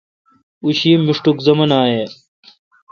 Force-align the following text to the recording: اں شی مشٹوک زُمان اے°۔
اں 0.63 0.73
شی 0.79 0.91
مشٹوک 1.07 1.37
زُمان 1.45 1.71
اے°۔ 1.87 2.05